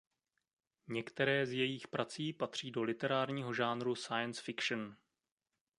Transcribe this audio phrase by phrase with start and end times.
[0.87, 4.95] Některé z jejích prací patří do literárního žánru science fiction.